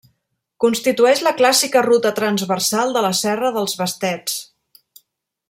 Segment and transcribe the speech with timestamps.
[0.63, 4.41] Constitueix la clàssica ruta transversal de la Serra dels Bastets.